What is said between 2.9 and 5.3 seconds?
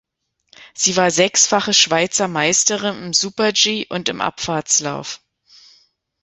im Super-G und im Abfahrtslauf.